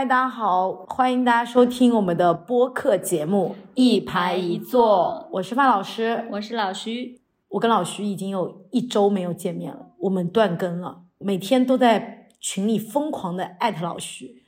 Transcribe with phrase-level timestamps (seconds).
[0.00, 7.20] 嗨，大家好，欢迎大家收听我们的播客节目《一排一坐》，我是范老师，我是老徐。
[7.50, 14.42] 我跟老徐已经有一周没有见面了，我们断更了，每天都在群里疯狂的艾特老徐。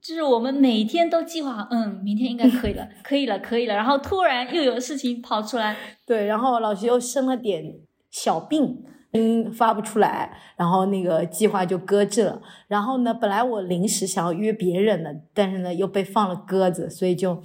[0.00, 5.76] 就是我们每天都计划，嗯，明天应该可以了，可以了，可以了，然后突然又有事情跑出来，
[6.06, 7.74] 对，然后老徐又生了点
[8.10, 8.82] 小病。
[9.14, 12.42] 音发不出来，然后那个计划就搁置了。
[12.66, 17.40] 然后呢，本来我临时想要约别人的，但是呢又被放了鸽子，所以就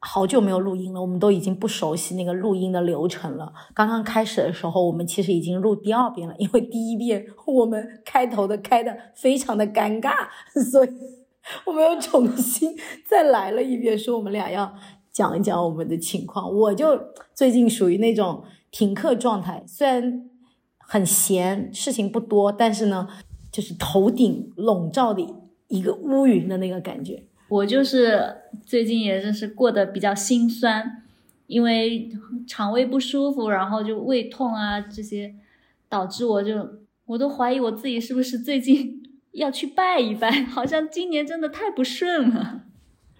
[0.00, 1.00] 好久没有录音了。
[1.00, 3.52] 我们都已经不熟悉那个录音的流程了。
[3.72, 10.12] 刚刚开始的时候，我们其实已经录第二遍了，因为第一遍我们开头的开的非常的尴尬，
[10.70, 10.88] 所以
[11.64, 12.76] 我们又重新
[13.08, 14.74] 再来了一遍，说我们俩要
[15.12, 16.52] 讲一讲我们的情况。
[16.52, 16.98] 我就
[17.34, 20.30] 最近属于那种停课状态，虽然。
[20.86, 23.08] 很闲，事情不多，但是呢，
[23.50, 25.24] 就是头顶笼罩的
[25.68, 27.22] 一个乌云的那个感觉。
[27.48, 31.02] 我就是最近也真是过得比较心酸，
[31.46, 32.10] 因为
[32.46, 35.34] 肠胃不舒服，然后就胃痛啊这些，
[35.88, 42.63] 导致我就我都怀疑我自己是不是最近 要去拜一拜，好像今年真的太不顺了。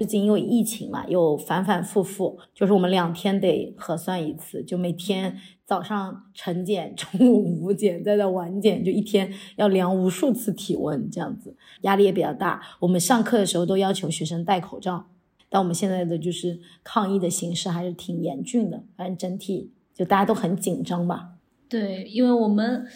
[0.04, 12.60] 最近因为疫情嘛，又反反复复，就是我们两天得核酸一次，就每天早上晨检， 中午午检，再到晚检，就一天要量无数次体温，这样子压力也比较大。
[12.80, 15.06] 我们上课的时候都要求学生戴口罩，
[15.48, 21.30] 但我们现在的就是抗疫的形势还是挺严峻的，反正整体就大家都很紧张吧。
[21.66, 22.86] 对，因为我们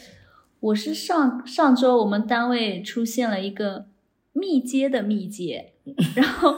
[0.60, 3.86] 我是上上周我们单位出现了一个
[4.38, 5.72] 密接的密接。
[6.14, 6.54] 然后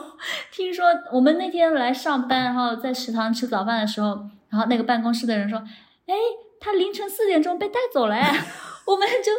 [0.53, 4.09] 听说我们那天来上班，然后在食堂吃早饭的时候，
[4.49, 5.59] 然后那个办公室的人说
[6.07, 6.15] ：“哎，
[6.59, 8.17] 他凌晨四点钟被带走了。
[8.87, 9.31] ”我们就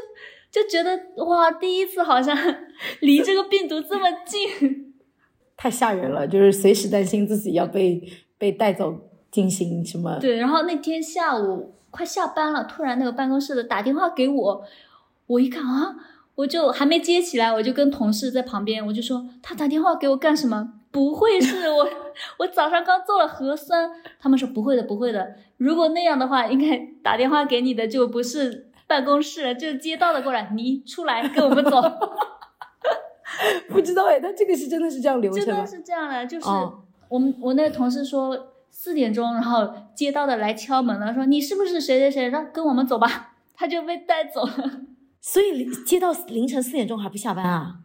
[0.64, 2.38] 就觉得哇，第一次好像
[3.02, 4.94] 离这个病毒这么近，
[5.58, 8.02] 太吓人了，就是随时担心自己要被
[8.38, 8.98] 被带走
[9.30, 10.17] 进行什么。
[10.20, 14.64] 对，然后那天下午快下班了，突然那个办公室的打电话给我，
[15.27, 15.95] 我一看啊。
[16.41, 20.73] 我就还没接起来，我就跟同事在旁边，我就说他打电话给我干什么？
[20.91, 21.87] 不会是我
[22.39, 23.89] 我早上刚做了核酸？
[24.19, 25.35] 他们说不会的，不会的。
[25.57, 31.79] 如果那样的话，应该打电话给你的就不是办公室，就是街道的过来，你出来跟我们走。
[33.69, 36.47] 不知道哎，他这个是真的是这样流程真的是这样的，就是
[37.08, 42.29] 我们我那个同事说四点钟，然后街道的来敲门了，说你是不是谁谁谁？
[42.29, 44.81] 让跟我们走吧， 他就被带走了。
[45.21, 47.82] 所以接到凌晨四点钟还不下班啊？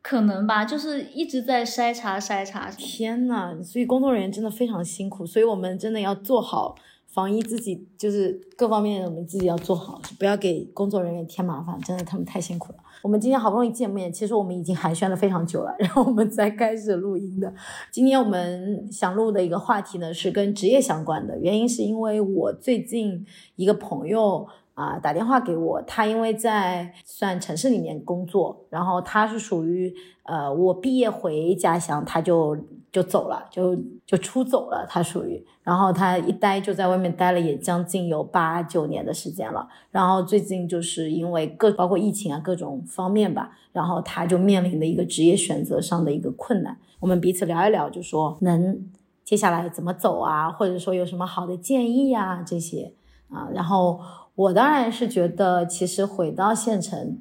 [0.00, 2.70] 可能吧，就是一直在筛查筛查。
[2.70, 6.76] 天呐，所以工作人员真的非常辛苦，所以我们真的要做好
[7.08, 11.76] 防疫，自己就是各方面我们自己要做好，不要给工作人员添麻烦。
[11.80, 12.78] 真的，他们太辛苦了。
[13.02, 17.52] 我们今天好不容易见面，其实我们已经寒暄了非常久了，然后我们才开始录音的。
[17.90, 23.26] 今天我们想录的一个话题呢，是跟职业相关的，原因是因为我最近
[23.56, 24.46] 一个朋友。
[24.76, 29.90] 啊，打电话给我，他因为在算城市里面工作，然后他是属于
[30.24, 32.54] 呃，我毕业回家乡，他就
[32.92, 48.78] 就走了，就就出走了，他属于，然后他一待就在外面待了也将近有八九年的时间了，然后最近就是因为各包括疫情啊各种方面吧，然后他就面临的一个职业选择上的一个困难，我们彼此聊一聊，就说能
[49.24, 52.92] 接下来怎么走啊，或者说有什么好的建议啊这些。
[53.30, 53.98] 啊，然后。
[54.36, 57.18] 我当然是觉得，其实回到县城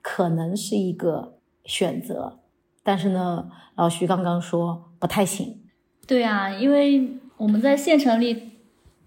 [0.00, 2.40] 可能是一个选择，
[2.82, 5.62] 但是呢，老徐刚刚说不太行。
[6.06, 8.52] 对啊，因为我们在县城里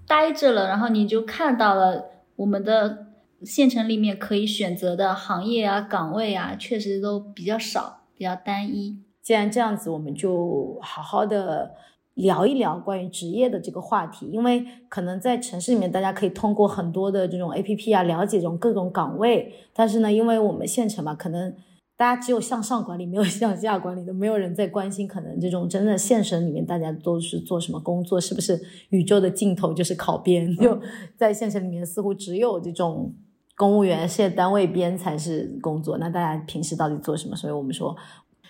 [0.08, 3.08] 待着了，然后你就看到了我们的
[3.42, 9.00] 县城里面可以选择的行业啊、岗位啊，确实都比较少，比较单一。
[9.24, 11.74] 既然这样子，我们就好好的。
[12.18, 19.54] 聊一聊关于职业的这个话题，因为可能在城市里面，大家可以通过很多的这种 A P P 啊，了解这种各种岗位。
[19.72, 21.54] 但是呢，因为我们县城嘛，可能
[21.96, 25.08] 大家只有向上管理，没有向下管理的，没有人在关心。
[25.08, 28.20] 可能这种真的县城里面，大家都是做什么工作？
[28.20, 28.60] 是不是
[28.90, 30.52] 宇宙的尽头就是考编？
[30.58, 30.82] 就
[31.16, 33.14] 在县城里面，似乎只有这种
[33.56, 36.00] 公务员、事业单位编才是工作。
[36.00, 37.36] 那大家平时到底做什么？
[37.36, 37.96] 所以我们说。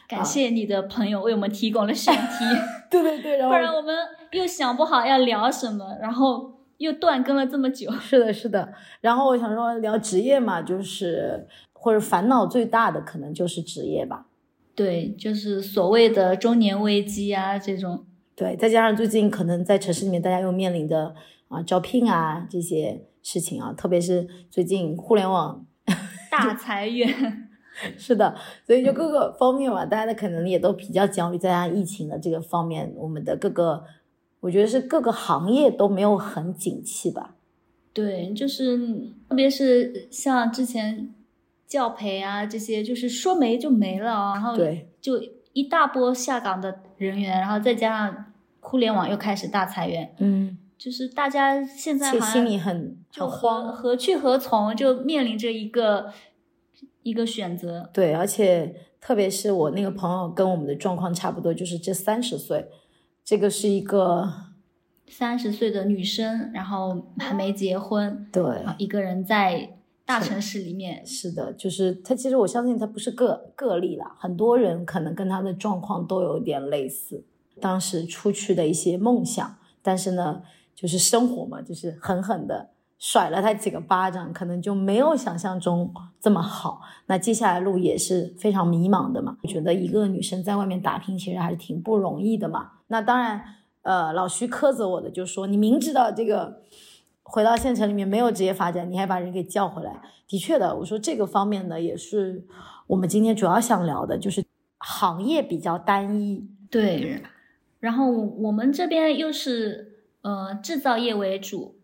[0.07, 2.45] 感谢你的朋友为我们提供了选题，
[2.89, 3.93] 对对对，不然我们
[4.31, 7.91] 又想不好要聊什么，然后又断更了这么久。
[7.91, 8.71] 是的，是的。
[9.01, 14.27] 然后我想说聊职业嘛，就是或者烦恼最大的可能就是职业吧。
[14.73, 18.05] 对，就是所谓的中年危机啊这种。
[18.35, 21.15] 对，再加上最近可能在城市里面大家又面临的
[21.47, 25.65] 啊招聘啊这些事情啊，特别是最近互联网
[26.29, 27.46] 大裁员。
[27.97, 28.35] 是的，
[28.65, 33.83] 所以就各个方面嘛，大家的可能也都比较焦虑，再加上疫情的这个方面，我们的各个，
[34.39, 37.35] 我觉得是各个行业都没有很景气吧。
[37.93, 38.77] 对，就是
[39.29, 41.13] 特别是像之前
[41.65, 45.19] 教培啊这些，就是说没就没了啊，然后对，就
[45.53, 48.25] 一大波下岗的人员，然后再加上
[48.59, 53.73] 互联网又开始大裁员，嗯，就是大家现在其实心里很就很慌。
[53.73, 56.11] 何去何从，就面临着一个
[57.03, 57.89] 一个选择。
[57.93, 62.67] 对，而且特别是我那个朋友跟我们的状况差不多，就是这三十岁，
[63.23, 64.31] 这个是一个
[65.07, 68.43] 三十岁的女生，然后还没结婚，对，
[68.77, 72.15] 一个人在大城市里面，是的，就是她。
[72.15, 77.23] 其实我相信她不是个个例啦，很多人可能跟她的状况都有点类似。
[77.59, 80.43] 当时出去的一些梦想，但是呢，
[80.75, 86.81] 就是生活嘛，就是狠狠的甩了他几个巴掌，可能就没有想象中这么好。
[87.07, 89.37] 那接下来路也是非常迷茫的嘛。
[89.43, 92.71] 我觉得一个女生在外面打拼，其实还是挺不容易的嘛。
[92.87, 93.41] 那当然，
[93.81, 96.61] 呃，老徐苛责我的就说，你明知道这个。
[97.29, 102.45] 回到县城里面没有职业发展，你还把人给叫回来，的确的，我说这个方面呢，也是
[102.87, 104.41] 我们今天主要想聊的，就是
[104.77, 107.21] 行业比较单一，对。
[107.81, 111.75] 然后我们这边又是呃制造业为主，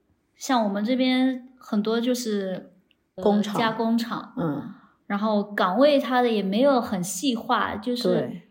[0.43, 2.69] 像我们这边很多就是、
[3.15, 4.61] 呃工厂加工厂，嗯，
[5.07, 8.41] 然后岗位它的也没有很细化，就是对，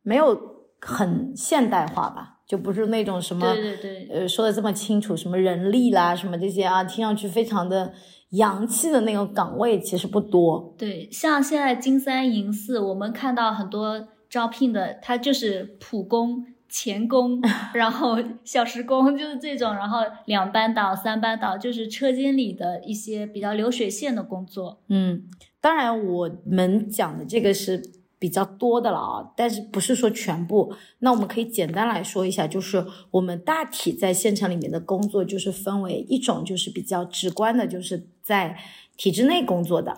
[0.00, 0.40] 没有
[0.80, 7.92] 很现代化吧，就不是那种什么，对对对呃，说的这么清楚，什么人力啦，什么这些啊，听上去非常的
[8.30, 17.38] 洋气的那个岗位，其实不多，对，像现在金三银四，我们看到很多招聘的，他就是普工、钳工，
[17.74, 24.80] 然后小时工，就是这种，然后两班倒、三班倒，就是车间里的一些比较流水线的工作。
[24.88, 25.24] 嗯，
[25.60, 27.82] 当然我们讲的这个是
[28.18, 30.74] 比较多的了啊，但是不是说全部。
[31.00, 38.56] 那我们可以简单来说一下，就是我们大体在县城里面的工作，就是分为一种就是比较直观的，就是在
[38.96, 39.94] 体制内工作的，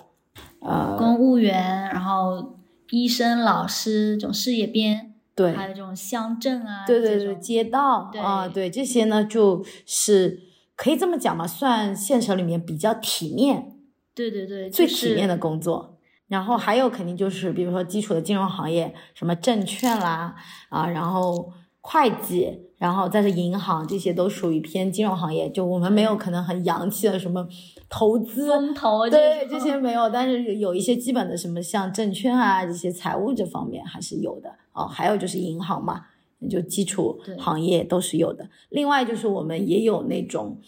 [0.60, 2.58] 呃，公务员，然后
[2.90, 10.40] 医生、老师这种事业编，对，还有这种乡镇啊，对对对，街道对啊，对这些呢，就是
[10.76, 13.76] 可以这么讲吧，算县城里面比较体面、
[14.14, 15.98] 对对对，最体面的工作。
[16.26, 20.34] 然后还有肯定就是，比如说基础的金融行业，什么证券啦
[20.70, 25.50] 啊，然后会计，然后再是银行，这些都属于偏金融行业。
[25.50, 27.46] 就我们没有可能很洋气的什么
[27.90, 34.86] 投资，风投对这些没有，但是有一些基本的什么像证券啊这些财务这方面还是有的哦。
[34.86, 36.04] 还有就是银行嘛，
[36.50, 38.48] 就基础行业都是有的。
[38.68, 40.60] 另外就是我们也有那种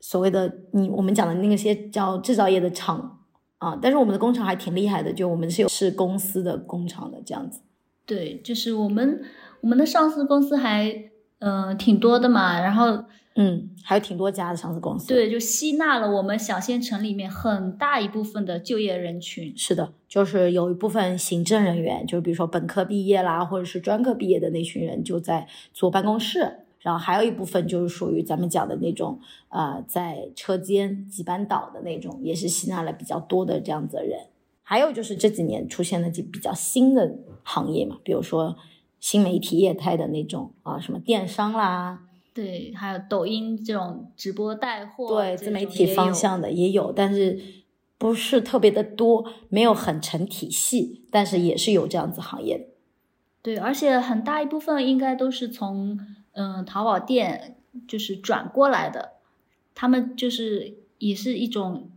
[0.00, 3.20] 所谓的你我们讲的那些叫制造业的厂
[3.58, 7.60] 啊，但是我们的工厂还挺厉害的，就我们是有是公司的工厂的这样子。
[8.04, 9.22] 对，就是我们
[9.60, 13.04] 我们的上市公司还呃挺多的嘛，然后
[13.34, 19.52] 嗯，还有挺多家的上市公司。，对，就吸纳了我们小县城里面很大一部分的就业人群。
[19.56, 26.58] 是的，就是有一部分行政人员，就是比如说本科毕业啦，或者是专科毕业的那群人，就在坐办公室。
[26.80, 29.20] 然后还有一部分就是属于咱们讲的那种，
[29.50, 34.18] 呃，在车间几班倒的那种，也是吸纳了比较多的这样子的人。
[34.64, 37.14] 还有就是这几年出现的几比较新的
[37.44, 38.56] 行业嘛，比如说
[38.98, 42.00] 新媒体业态的那种啊，什么电商啦，
[42.34, 47.38] 对，还有抖音这种直播带货，对自媒体方向的也有，但是
[47.98, 52.64] 不是特别的多，没有很成体系，但是也是有这样子行业的。
[53.42, 55.98] 对，而且很大一部分应该都是从
[56.32, 59.12] 嗯、呃淘宝店就是转过来的，
[59.74, 61.90] 他们就是也是一种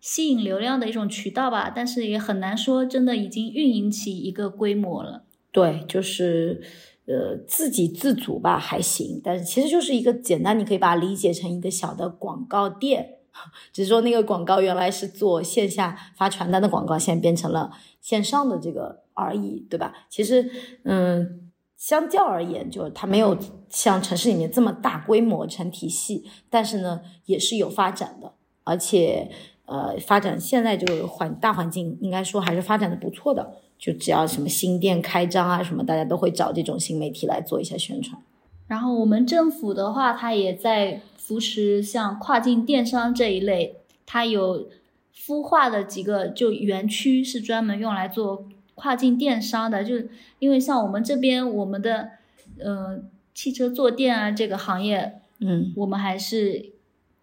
[0.00, 5.24] 吸引流量的一种渠道吧，但是也很难说真的已经运营起一个规模了。
[5.50, 6.62] 对，就是
[7.08, 13.20] 呃自给自足吧，还行，但是其实就是一个简单，你可以把它理解成一个小的广告店，
[13.72, 19.94] 只是说那个广告原来是做线下发传单的广告，现在变成了线上的这个而已，对吧？
[20.10, 20.50] 其实
[20.84, 23.36] 嗯，相较而言，就它没有
[23.70, 28.34] 像城市里面这么大规模成体系，但是呢也是有发展的，
[28.64, 29.30] 而且
[29.64, 33.56] 呃发展现在这个环大环境应该说还是发展的不错的。
[33.78, 38.20] 就只要什么新店开张啊什么，大家都会找这种新媒体来做一下宣传。
[38.66, 44.68] 然后我们政府的话，它也在扶持像跨境电商这一类，它有
[45.16, 48.44] 孵化的几个就园区是专门用来做
[48.74, 52.10] 跨境电商的，就是因为像我们这边我们的
[52.58, 53.00] 呃
[53.32, 56.72] 汽车坐垫啊这个行业，嗯，我们还是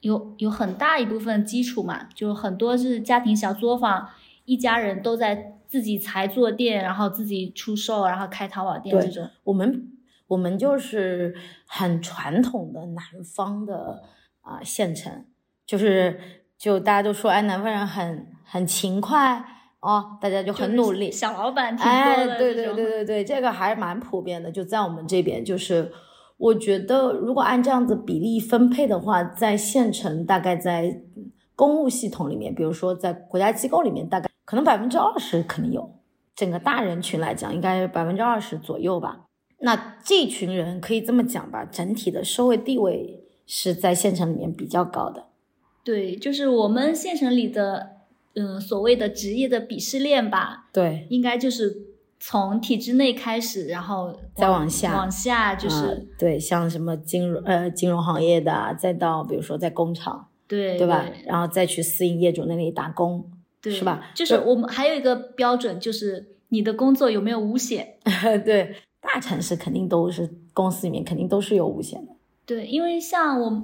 [0.02, 4.10] 有有很大一部分基础嘛，就很多是家庭小作坊，
[4.46, 9.30] 一家人都在自己才做店，然后自己出售，然后开淘宝店对这种。
[9.44, 9.92] 我们
[10.26, 11.36] 我们就是
[11.68, 14.02] 很传统的南方的
[14.40, 15.26] 啊、县城，
[15.66, 16.18] 就是
[16.58, 19.46] 就大家都说哎南方人很很勤快
[19.82, 24.50] 哦，大家就很努力，小老板挺多哎，对对对，对对，这个还是蛮普遍的。
[24.50, 25.92] 就在我们这边，就是
[26.38, 31.02] 我觉得如果按这样子比例分配的话，在县城大概在
[31.54, 35.92] 公务系统里面，比如说在国家机构里面，大概可能百分之二十肯定有。
[36.36, 39.26] 整个大人群来讲，应该百分之二十左右吧。
[39.60, 45.28] 那这群人可以这么讲吧，整体的社会地位是在县城里面比较高的。
[45.84, 47.92] 对，就是我们县城里的，
[48.36, 51.74] 嗯、所谓的职业的鄙视链吧，对，应该就是
[52.20, 60.28] 从体制内开始，然后再往下往下就是、呃对，像什么金融呃金融行业的啊，再到比如说在工厂。
[60.48, 61.04] 对对吧？
[61.26, 63.32] 然后再去私营业主那里打工，
[63.66, 67.98] 对，是吧就是我们还有一个标准，就是你的工作有没有五险？
[68.46, 72.14] 对，大城市肯定都是公司里面肯定都是有五险的，
[72.46, 73.64] 对，因为像我们，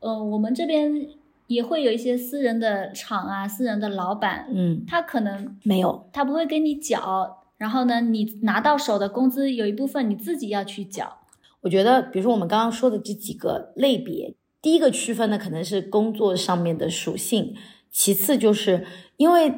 [0.00, 1.08] 呃，我们这边
[1.46, 11.18] 也会有一些私人的厂啊，私人的老板，嗯，他可能没有，他不会给你缴，然后呢，你拿到手的工资有一部分你自己要去缴。
[11.62, 17.54] 我觉得，比如说我们刚刚说的这几个类别，第一个区分的可能是工作上面的属性，
[17.98, 18.86] 其次就是
[19.16, 19.54] 因为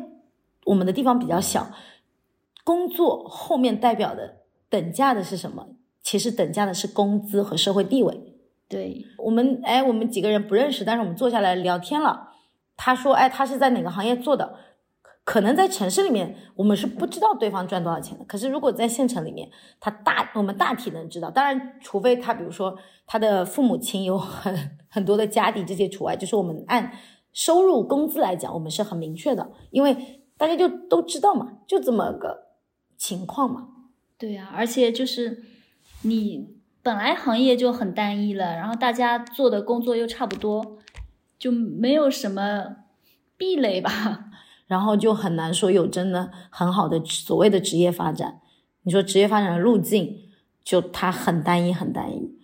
[0.67, 1.73] 我们的地方比较小，
[2.63, 4.37] 工作后面代表的
[4.71, 5.71] 等价的是什么？
[6.05, 8.37] 其实等价的是工资和社会地位。
[8.69, 12.29] 对，我们哎，我们几个人不认识，但是我们坐下来聊天了。
[12.77, 14.55] 他说，哎，他是在哪个行业做的？
[15.25, 18.25] 可能在城市里面，我们是不知道对方赚多少钱的。
[18.25, 21.29] 可是如果在县城里面，他大我们大体能知道。
[21.29, 26.15] 当然，除非他比如说他的父母亲有很很多的家底，这些除外。
[26.15, 26.93] 就是我们按
[27.33, 32.49] 收入工资来讲，我们是很明确的，因为大家就都知道嘛，就这么个
[32.97, 33.69] 情况嘛。
[34.17, 35.45] 对呀、而且就是
[36.03, 40.79] 你本来行业就很单一了，然后大家做的工作又差不多，
[41.39, 42.77] 就没有什么
[43.37, 44.27] 壁垒吧。
[44.67, 48.41] 然后就很难说有真的很好的所谓的职业发展。
[48.83, 50.19] 你说职业发展的路径，
[50.63, 52.37] 就它很单一，很单一。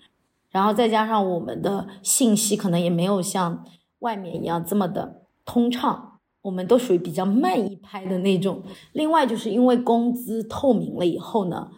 [0.51, 3.65] 然后再加上我们的信息可能也没有像
[4.05, 8.63] 外面一样这么的通畅，我们都属于比较慢一拍的那种。
[8.93, 11.71] 另外就是因为工资透明了以后呢，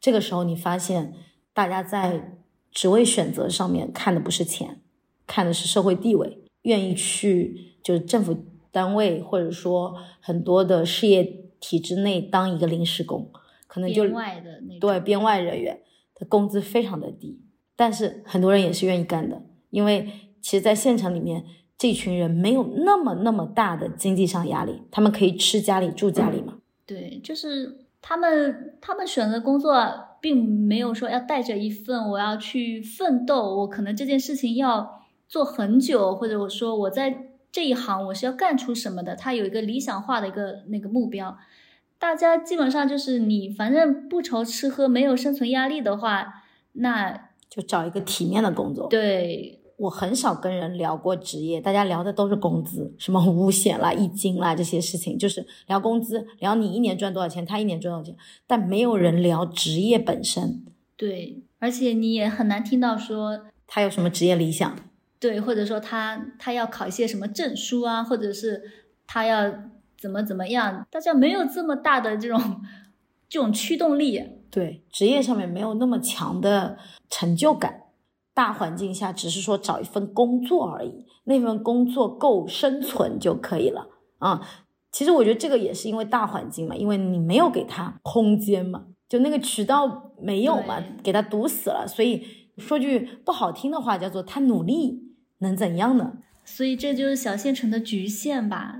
[0.00, 1.12] 这个时候你发现
[1.52, 2.38] 大家在
[2.70, 4.80] 职位选择上面看的不是钱，
[5.26, 8.36] 看的是社会地位，愿意去就是政府
[8.70, 11.24] 单位或者说很多的事业
[11.58, 13.30] 体制内当一个临时工，
[13.66, 15.80] 可能就编外的那种对编外人员
[16.14, 17.40] 的工资非常的低，
[17.74, 20.08] 但是很多人也是愿意干的，因为
[20.40, 21.44] 其实，在县城里面，
[21.78, 26.58] 这群人没有那么那么大的经济上压力，他们可以吃家里住家里嘛。
[26.86, 29.74] 对，就是他们他们选择工作，
[30.20, 41.36] 并没有说要带着一份我要去奋斗，我可能这件事情要做很久，或者我说我在这一行我是要干出什么的，他有一个理想化的一个那个目标。
[41.98, 48.88] 大家基本上就是你反正不愁吃喝，没有生存压力的话，那就找一个体面的工作。
[48.88, 60.64] 对我很少跟人聊过职业，大家聊的都是工资，什么五险啦、一金啦这些事情，就是聊工资，聊你一年赚多少钱，他一年赚多少钱，但没有人聊职业本身，
[60.96, 64.76] 对，而且你也很难听到说他有什么职业理想。
[65.18, 68.60] 对，或者说他他要考一些什么证书啊，或者是
[69.06, 69.52] 他要
[69.96, 72.60] 怎么怎么样，大家没有这么大的这种
[73.28, 74.20] 这种驱动力。
[74.50, 76.76] 对，职业上面没有那么强的
[77.08, 77.81] 成就感，
[78.34, 84.40] 大环境下只是说找一份工作而已，那份工作够生存就可以了啊、
[84.92, 92.24] 其实我觉得这个也是因为大环境嘛，因为你没有给他空间嘛，就那个渠道没有嘛，给他堵死了，所以
[92.56, 95.02] 说句不好听的话，叫做他努力
[95.38, 96.12] 能怎样呢？
[96.44, 98.76] 所以这就是小县城的局限吧。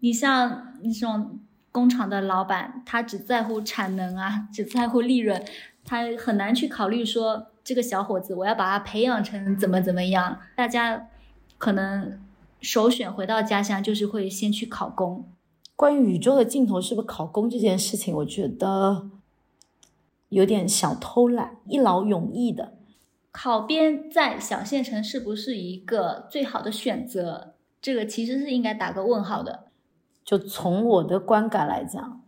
[0.00, 1.38] 你像那种
[1.70, 5.42] 工厂的老板，他只在乎产能啊，只在乎利润，
[5.84, 10.38] 他很难去考虑说这个小伙子我要把他培养成怎么怎么样。
[10.56, 11.08] 大家
[11.58, 12.20] 可能
[12.60, 15.28] 首选回到家乡就是会先去考公。
[15.74, 19.10] 关于宇宙的尽头是不是考公这件事情，我觉得
[20.28, 22.74] 有点小偷懒，一劳永逸的。
[23.32, 27.54] 考编在小县城是不是一个最好的选择？
[27.80, 29.64] 这个其实是应该打个问号的。
[30.24, 32.20] 就从我的观感来讲，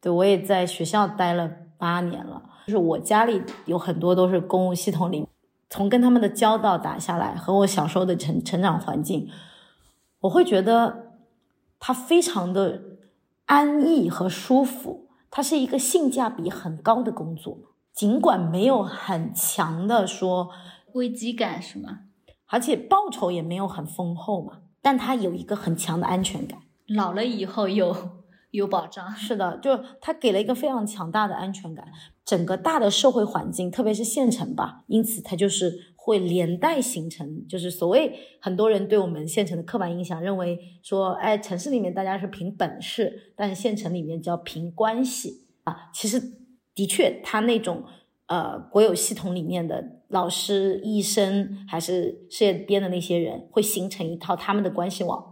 [0.00, 5.26] 对我也在学校待了八年了，就是我家里有很多都是公务系统里，
[5.70, 9.26] 从跟他们的交道打下来，和我小时候的成成长环境，
[10.20, 11.14] 我会觉得
[11.80, 12.82] 它非常的
[13.46, 17.56] 安逸和舒服，它是一个性价比很高的工作，
[17.94, 20.50] 尽管没有很强的说
[20.92, 22.00] 危机感是吗？
[22.48, 26.58] 而且报酬也没有很丰厚嘛，但它有一个很强的安全感。
[26.86, 27.96] 老了以后有
[28.50, 31.86] 有保障，是的，就它给了一个非常强大的安全感。
[32.24, 45.90] 整个大的社会环境，特别是县城吧，因此它就是会连带形成，就是所谓很多人对我们县城的刻板印象，认为说，哎，城市里面大家是凭本事，但是县城里面叫凭关系啊。
[45.92, 46.20] 其实
[46.74, 47.84] 的确，他那种
[48.26, 55.27] 呃国有系统里面的老师、医生，还是事业编的那些人，会形成一套他们的关系网。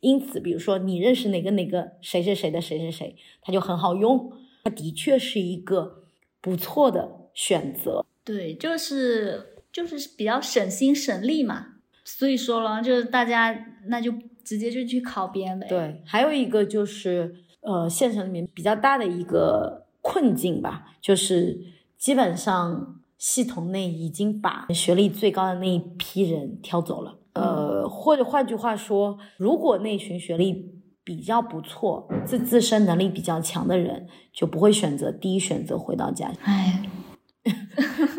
[0.00, 4.32] 因此，比如说你认识哪个哪个谁谁谁的谁谁谁，他就很好用。
[4.64, 5.98] 他的确是一个。
[6.42, 11.66] 不错的选择，对，就是就是比较省心省力嘛。
[12.02, 13.54] 所以说了，就是大家
[13.88, 14.10] 那就
[14.42, 15.66] 直接就去考编呗。
[15.68, 21.60] 对，还有一个就是呃，县城里面比较大的一个困境吧，就是
[21.98, 27.18] 基本上系统内已经把学历最高的那一批人挑走了。
[27.40, 36.30] 呃，或者换句话说，如果那群学历比较不错、自自身能力比较强的人，就不会选择第一选择回到家。
[36.42, 36.82] 哎，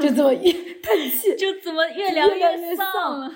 [0.02, 0.52] 就这么一
[0.82, 3.32] 叹气，就怎么越聊越丧了。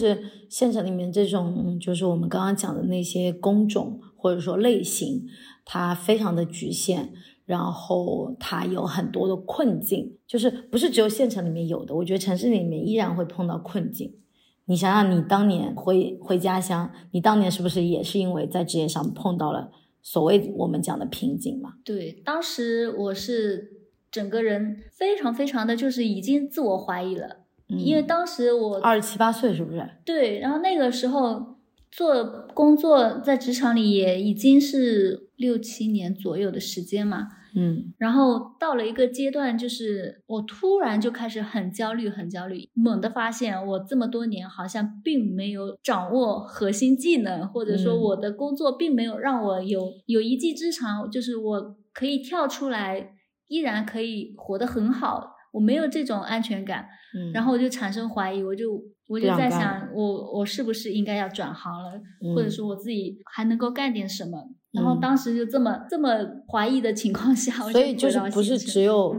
[0.00, 5.26] 是县城里面这种就是我们刚刚讲的那些工种或者说类型，
[5.64, 7.10] 它非常的局限，
[7.44, 14.16] 然后它有很多的困境，就是不是只有县城里面有的，我觉得城市里面依然会碰到困境。
[14.64, 19.70] 你想想，你当年回回家乡，你当年是不是也是因为在职业上碰到了
[20.02, 21.74] 所谓我们讲的瓶颈嘛？
[21.84, 23.70] 对，当时我是
[24.10, 27.39] 整个人非常非常的就是已经自我怀疑了。
[27.78, 29.88] 因为当时我二十七八岁，是不是？
[30.04, 31.56] 对，然后那个时候
[31.90, 53.14] 做工作在职场里也已经是六七年左右的时间嘛，嗯，然后到了一个阶段，就是我突然就开始很焦虑，很焦虑，猛地发现我这么多年好像并没有掌握核心技能，或者说我的工作并没有让我有有一技之长，就是我可以跳出来，
[53.48, 55.36] 依然可以活得很好。
[55.52, 62.00] 我没有这种安全感，嗯，然后我就产生怀疑，我就我就在想，我我是不是应该要转行了，
[62.34, 64.38] 或者说我自己还能够干点什么？
[64.72, 66.10] 然后当时就这么这么
[66.48, 69.12] 怀疑的情况下，所以就是不是只有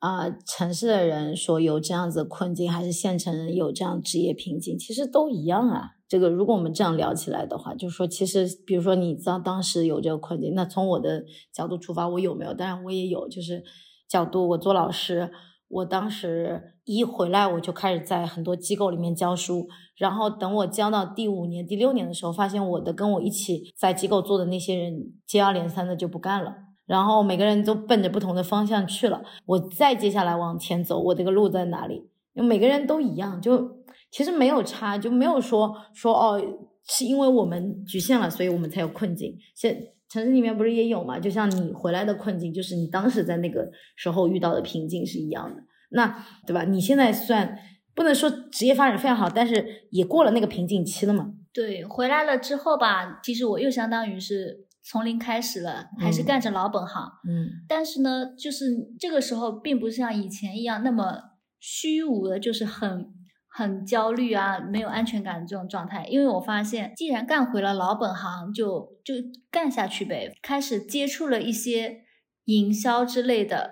[0.00, 5.90] 啊城市的人说有这样子困境，还是县城人有这样职业瓶颈，其实都一样啊。
[6.08, 12.52] 这个如果我们这样聊起来的话，就是说，其实比如说你知道当时有这个困境，那从我的角度出发，我有没有？
[12.52, 13.62] 当然我也有，就是
[14.08, 15.30] 角度，我做老师。
[15.68, 26.54] 我当时一回来，我就开始在很多机构里面教书，然后等我教到第五年、第六年的时候，发现我的跟我一起在机构做的那些人接二连三的就不干了，
[26.86, 29.22] 然后每个人都奔着不同的方向去了。
[29.44, 31.96] 我再接下来往前走，我这个路在哪里？
[32.34, 33.78] 因为每个人都一样，就
[34.10, 36.40] 其实没有差，就没有说说哦，
[36.84, 39.36] 是因为我们局限了，所以我们才有困境。
[39.54, 39.76] 现
[40.08, 41.18] 城市里面不是也有嘛？
[41.18, 45.62] 就像你回来的困境，就是你当时在那个时候遇到的瓶颈是一样的。
[45.90, 46.64] 那对吧？
[46.64, 47.58] 你现在算
[47.94, 51.32] 不能说职业发展非常好，但是也过了那个瓶颈期了嘛？
[51.52, 57.02] 对，回来了之后吧，其实我又相当于是从零开始了，还是干着老本行。
[57.28, 57.48] 嗯。
[57.68, 58.66] 但是呢，就是
[58.98, 61.20] 这个时候并不像以前一样那么
[61.60, 63.15] 虚无的，就是很。
[63.56, 69.14] 很焦虑啊，没有安全感的这种状态，因为我发现，既然干回了老本行，就就
[69.50, 70.30] 干下去呗。
[70.42, 72.02] 开始接触了一些
[72.44, 73.70] 营销之类的，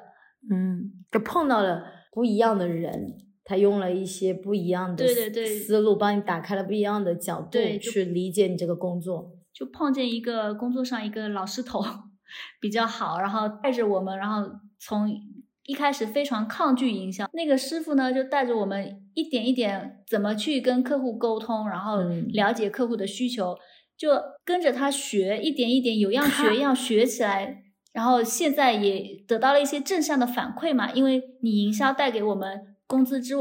[0.50, 9.32] 嗯，就碰到了不一样的人，他用了一些不一样的对对对思路，帮你打开了不一样的角度去理解你这个工作。
[9.52, 11.84] 就碰见一个工作上一个老师头
[12.58, 15.10] 比较好，然后带着我们，然后从
[15.66, 23.56] 一开始非常抗拒营销，那个师傅呢就带着我们一点一点怎么去跟客户沟通，然后嗯了解客户的需求，
[23.96, 24.10] 就
[24.44, 27.62] 跟着他学，一点一点有样学样学起来。
[27.92, 33.36] 然后现在也得到了一些正向的反馈嘛，因为你营销带给我们工资之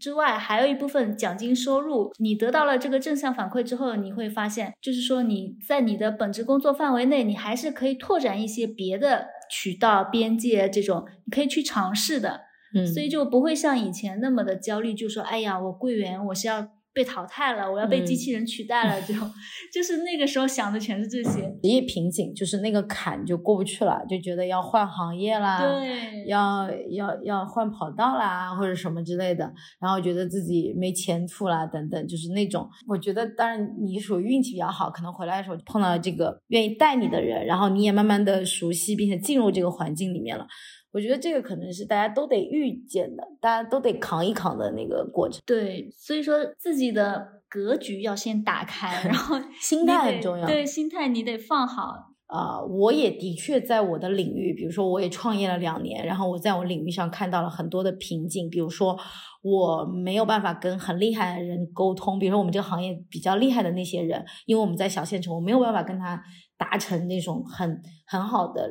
[0.00, 2.12] 之外，还有一部分奖金收入。
[2.18, 12.40] 你得到了这个正向反馈之后，你会发现，就是说你在你的本职工作范围内，你还是可以拓展一些别的渠道、边界这种，你可以去尝试的。
[12.74, 19.30] 嗯，所以就不会像以前那么的焦虑，就说哎呀，我柜员我是要被淘汰了，我要被机嗯器人取代了，这种，
[19.72, 21.40] 就是那个时候想的全是这些。
[21.62, 29.50] 职业瓶颈就是那个坎就过不去了，就觉得要换行业啦，对，要要要换跑道啦，或者什么之类的，
[29.80, 32.68] 然后觉得自己没前途啦，等等，就是那种。
[32.86, 40.46] 我觉得，当然你属于运气比较好，可能回来的时候碰到了这个愿意带你的人，然后你也慢慢的熟悉，并且进入这个环境里面了。
[40.92, 45.40] 我觉得这个可能是大家都得遇见的，大家都得扛一扛的那个过程。
[45.46, 52.10] 对，所以说自己的格局要先打开，然后 心态很重要对，心态你得放好。
[52.26, 58.98] 啊、我也的确在我的领域，比如说我也创业了两年，然后我在我领域上看到了很多的瓶颈，比如说
[59.42, 66.18] 我没有办法跟很厉害的人沟通，比如说我们这个行业比较厉害的那些人，因为我们在小县城，我没有办法跟他
[66.56, 68.66] 达成那种很很好的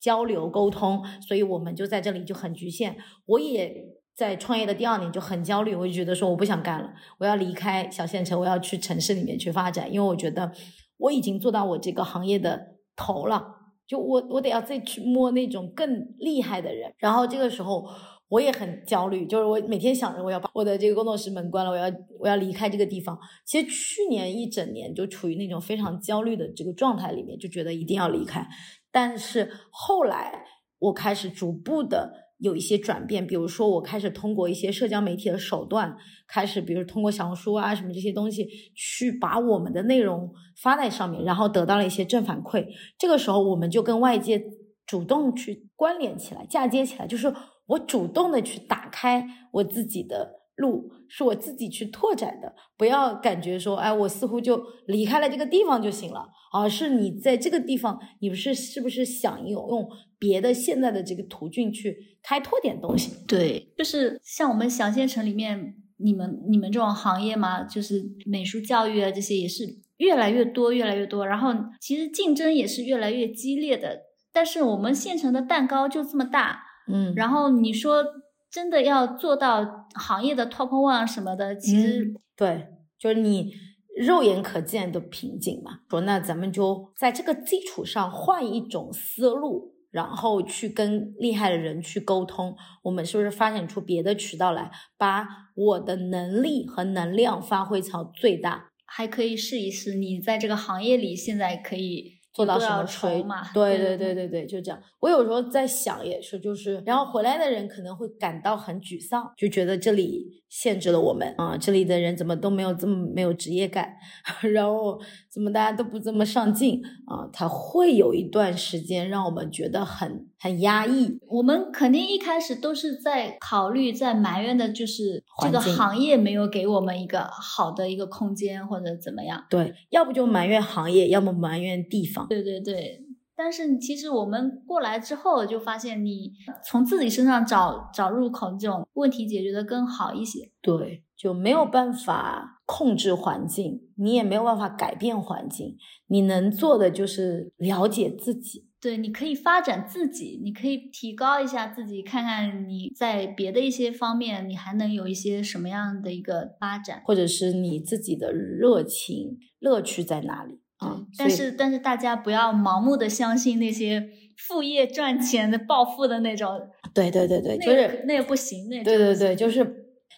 [0.00, 2.96] 交流沟通，所以我们就在这里就很局限。
[3.26, 3.84] 我也
[4.14, 10.52] 在创业的第二年就很焦虑，我就觉得说我不想干了，我要离开小县城，我要去城市里面去发展，因为我觉得
[10.98, 13.44] 我已经做到我这个行业的头了，
[13.86, 17.88] 就我我得要再去摸那种更厉害的人，然后这个时候。
[18.30, 23.18] 我也很焦虑，就是我每天想着我要把我的这个工作室门关了，我要我要离开这个地方。
[23.46, 28.46] 其实去年一整年就处于那种非常焦虑的这个状态里面，就觉得一定要离开。
[28.90, 30.44] 但是后来
[30.78, 35.96] 我开始逐步的有一些转变，比如说我开始通过一些社交媒体的手段，
[36.26, 42.66] 开始比如通过小红书啊什么这些东西，去把我们的内容发在上面，然后得到了一些正反馈。
[42.96, 44.42] 这个时候我们就跟外界
[44.86, 47.34] 主动去关联起来、嫁接起来，就是
[47.66, 63.12] 我主动的去打开我自己的路，是我自己去拓展的，不要感觉说，哎，我似乎就离开了这个地方就行了，而是你在这个地方，你不是是不是想有用别的现在的这个途径去开拓点东西？
[63.26, 69.64] 对，就是像我们小县城里面，你们你们这种行业嘛，就是美术教育啊这些也是
[69.96, 71.26] 越来越多，越来越多。
[71.26, 78.04] 然后其实竞争也是越来越激烈的，但是我们县城的蛋糕就这么大，嗯，然后你说
[78.50, 82.66] 真的要做到行业的 top one 什么的，其实、嗯对，
[82.98, 83.52] 就是你
[83.96, 85.80] 肉眼可见的瓶颈嘛。
[85.90, 98.70] 说那咱们就在这个基础上换一种思路，然后去跟厉害的人去沟通，我们是不是发展出别的渠道来，把我的能力和能量发挥到最大？
[98.86, 99.94] 还可以试一试。
[99.94, 103.42] 你在这个行业里现在可以做到什么水筹嘛？
[103.52, 104.80] 对对对对对对，就这样。
[105.00, 113.94] 我有时候在想，也是，就是，然后回来的人可能会感到很沮丧，就觉得这里限制了我们啊、这里的人怎么都没有这么没有职业感，
[114.52, 114.98] 然后
[115.30, 121.18] 怎么大家都不这么上进啊、他会有一段时间让我们觉得很很压抑。
[121.26, 129.44] 我们肯定一开始都是在考虑、在埋怨的，就是这个行业没有给我们一个好的一个空间，或者怎么样。
[129.50, 132.26] 对，要不就埋怨行业，要么埋怨地方。
[132.28, 133.04] 对对对。
[133.38, 136.32] 但是其实我们过来之后，就发现你
[136.66, 140.50] 从自己身上找找入口，这种问题解决的更好一些。
[140.60, 145.76] 对，就没有办法控制环境，你也没有办法改变环境，
[146.08, 148.66] 你能做的就是了解自己。
[148.80, 157.02] 对，你可以发展自己，你可以提高一下自己，看看你在别的一些方面，你还能有一些什么样的一个发展。
[157.04, 161.00] 或者是你自己的热情、乐趣在哪里啊？
[161.16, 166.60] 但是但是大家不要盲目的相信那些副业赚钱的暴富的那种，
[166.94, 169.64] 对对对对，那个就是那也不行，那对对对，就是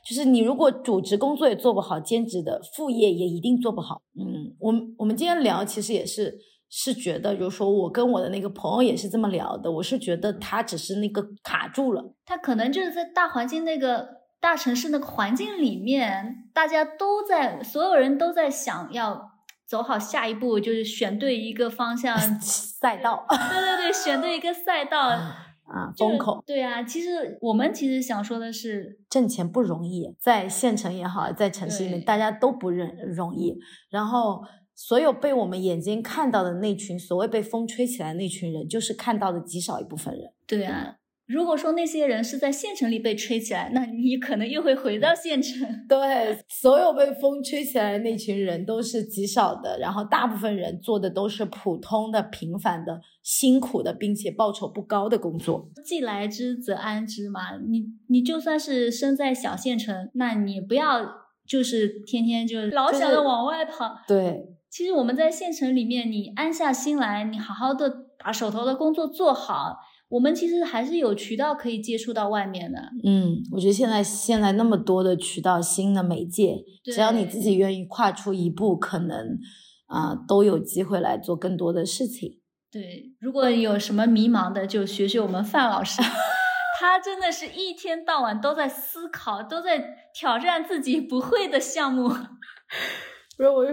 [0.08, 4.02] 就是你如果主职工作也做不好，兼职的副业也一定做不好。
[4.18, 12.14] 嗯，我们我们今天聊其实也是是觉得，就是说我跟我的那个朋友也是这么聊的，我是觉得他只是那个卡住了。
[12.24, 14.08] 他可能就是在大环境那个
[14.40, 19.29] 大城市那个环境里面，大家都在，所有人都在想要
[19.70, 23.24] 走好下一步，就是选对一个方向 赛道。
[23.28, 26.42] 对对对，选对一个赛道啊，风口。
[26.44, 33.56] 对啊，其实我们其实想说的是，挣钱不容易，在县城也好，在城市里面，大家都不认容易。
[33.90, 34.42] 然后，
[34.74, 40.32] 所有被我们眼睛看到的那群所谓被风吹起来的那群人，就是看到的极少一部分人。
[40.48, 40.96] 对啊。
[41.30, 45.64] 如果说那些人是在县城里被吹起来，那你可能又会回到县城。
[45.88, 55.70] 对，所有被风吹起来的那群人都是极少的，然后大部分人做的都是普通的、平凡的、辛苦的，并且报酬不高的工作。
[55.84, 61.06] 既来之则安之嘛，你你就算是生在小县城，那你不要
[61.46, 64.00] 就是天天就老想着往外跑。
[64.08, 69.76] 对，其实我们在县城里面，你安下心来，你好好的把手头的工作做好。
[70.10, 72.80] 我们其实还是有渠道可以接触到外面的。
[73.04, 79.38] 嗯，我觉得现在现在那么多的渠道、新的媒介，只要你自己愿意跨出一步，可能
[79.86, 82.40] 啊都有机会来做更多的事情。
[82.72, 86.02] 对，如果有什么迷茫的，就学学我们范老师，
[86.80, 92.08] 他真的是一天到晚都在思考，都在挑战自己不会的项目。
[93.38, 93.64] 不是我，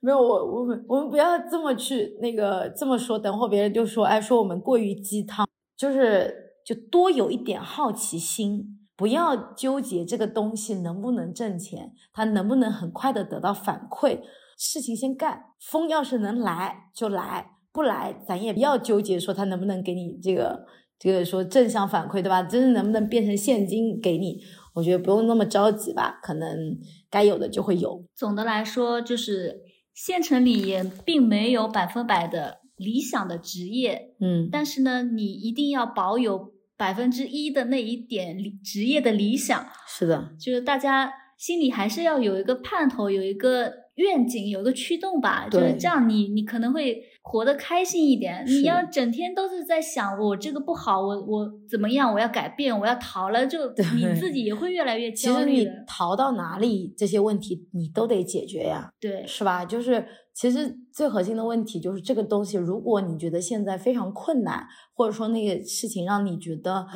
[0.00, 5.46] 没有我，我们我们不要这么去那个这么说，等会别人就说，哎，说我们过于鸡汤。
[5.76, 14.20] 就是就多有一点好奇心，不要纠结这个东西能不能挣钱，它能不能很快的得到反馈，
[14.58, 15.44] 事情先干。
[15.60, 20.64] 风要是能来就来，不来咱也不要纠结说它能不能给你这个
[20.98, 22.42] 这个说正向反馈，对吧？
[22.42, 24.40] 真的能不能变成现金给你？
[24.74, 26.78] 我觉得不用那么着急吧，可能
[27.10, 28.04] 该有的就会有。
[28.14, 29.62] 总的来说，就是
[29.94, 32.60] 县城里也并没有百分百的。
[32.76, 39.66] 理想的职业，嗯，但是呢，你一定要保有百分之一的那一点职业的理想。
[39.88, 45.46] 是的，就是大家心里还是要有一个盼头，有一个愿景，有一个驱动吧。
[45.50, 48.42] 就是这样，你你可能会活得开心一点。
[48.46, 55.56] 你要整天都是在想我这个不好，我我怎么样，我要改变，我要逃了，就你自己也会越来越焦虑。
[55.56, 58.90] 其实你逃到哪里，这些问题你都得解决呀。
[58.98, 59.64] 对，是吧？
[59.64, 60.06] 就是。
[60.38, 66.86] 其实最核心的问题就是这个东西，如果你觉得现在非常困难，或者说那个事情让你觉得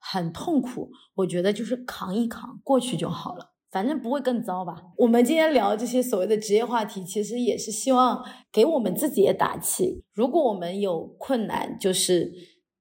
[0.00, 4.76] 很痛苦，我觉得就是扛一扛过去就好了，反正不会更糟吧。
[4.96, 10.04] 我们今天聊这些所谓的职业话题，其实也是希望给我们自己也打气。
[10.14, 12.32] 如果我们有困难，就是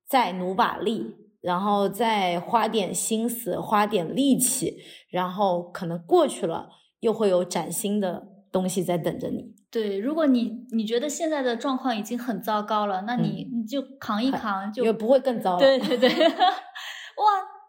[0.07, 4.77] 再努把力，然后再花点心思、花点力气，
[5.09, 6.69] 然后可能过去了，
[7.01, 9.53] 又会有崭新的东西在等着你。
[9.69, 15.57] 对，如果你你觉得现在的状况已经很糟糕了，那你你就扛一扛，就也不会更糟。
[15.57, 17.25] 对对对， 哇，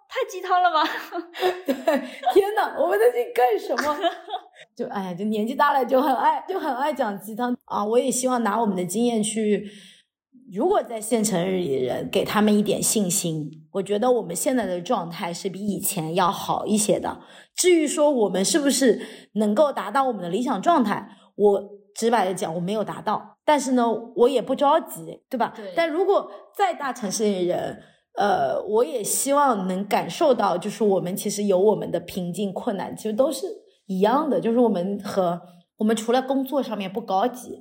[0.08, 0.82] 太鸡汤了吧？
[1.66, 1.74] 对，
[2.32, 3.98] 天呐，我们在这干什么？
[4.74, 7.84] 就哎呀，就年纪大了就很爱就很爱讲鸡汤啊！
[7.84, 9.70] 我也希望拿我们的经验去，
[10.52, 17.20] 如果在县城里的人给他们一点信心，我觉得我们现在的状态是比以前要好一些的。
[17.54, 19.00] 至于说我们是不是
[19.34, 21.78] 能够达到我们的理想状态，我。
[21.94, 25.52] 直白的讲，我没有达到，但是呢，我也不着急，对吧？
[25.56, 25.72] 对。
[25.74, 27.82] 但如果在大城市的人，
[28.18, 33.46] 呃，我也希望能感受到，就是我们其实有我们的瓶颈、困难，其实都是
[33.86, 34.40] 一样的。
[34.40, 35.40] 就是我们和
[35.76, 37.60] 我们除了工作上面不高级，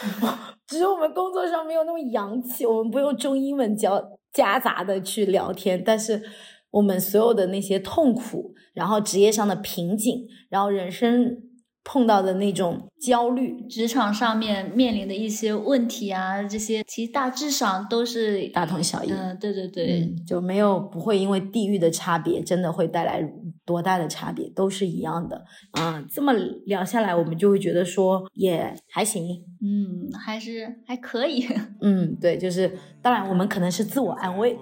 [0.66, 6.22] 只是我们工作上没有那么洋气，我们不用中英文交夹杂的去聊天，但是
[6.70, 11.49] 我们所有的那些痛苦，然后职业上的瓶颈，然后人生。
[11.82, 19.10] 碰到的那种焦虑，职场上面面临的一些问题啊，这些其实大致上都是大同小异。
[19.10, 23.22] 嗯，对对对，就没有不会因为地域的差别，真的会带来
[23.64, 25.44] 多大的差别，都是一样的。
[25.72, 26.32] 啊，这么
[26.66, 31.46] 聊下来，我们就会觉得说也还行，嗯，还是还可以。
[31.80, 34.56] 嗯，对，就是当然我们可能是自我安慰。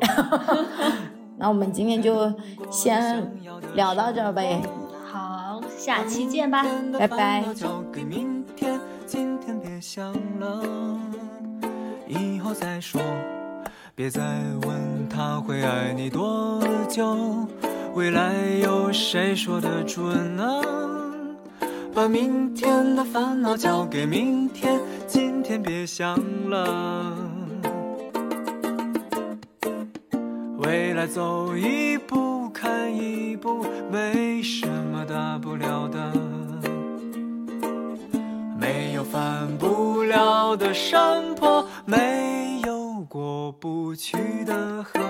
[1.41, 2.33] 那我们今天就
[2.71, 3.31] 先
[3.75, 4.61] 聊到这儿呗。
[5.79, 6.63] 下期见吧，
[6.99, 7.45] 拜拜。
[9.81, 10.61] 想了
[12.09, 13.01] 以后再说，
[13.95, 14.21] 别再
[14.67, 17.47] 问他会爱你多久，
[17.95, 20.61] 未来有谁说得准呢？
[21.95, 26.19] 把明天的烦恼交给明天，今天别想
[26.51, 27.17] 了。
[30.59, 32.17] 未来走一步
[32.61, 36.13] 看一步，没什么大不了的。
[38.59, 45.01] 没有翻不了的山坡，没有过不去的河。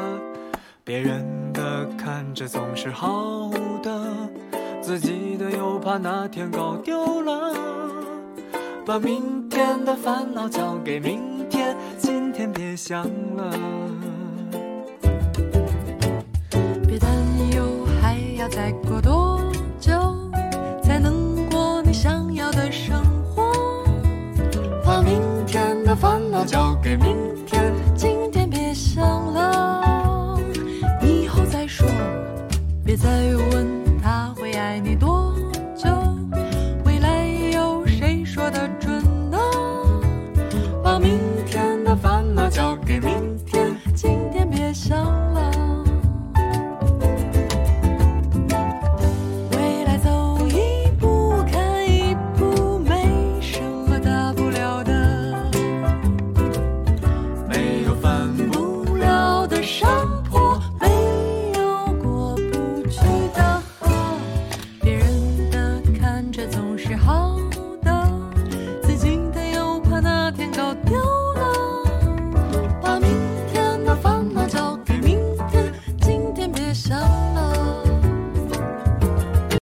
[0.84, 3.50] 别人的看着总是好
[3.82, 4.14] 的，
[4.82, 7.54] 自己的又怕哪天搞丢了。
[8.84, 13.04] 把明天的烦恼交给明天，今天别想
[13.37, 14.08] 了。
[16.98, 17.11] 担
[17.54, 19.40] 忧，还要再过多
[19.78, 19.92] 久
[20.82, 23.02] 才能过你想要的生
[23.34, 23.52] 活？
[24.84, 27.58] 把明天的烦恼交给明天，